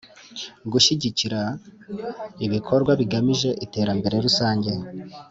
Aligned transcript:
Gushyigikira 0.71 1.41
ibikorwa 2.45 2.91
bigamije 2.99 3.49
iterambere 3.65 4.15
rusange 4.25 4.71